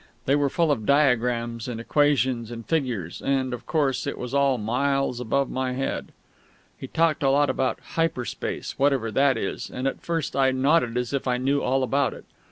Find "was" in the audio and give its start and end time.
4.17-4.33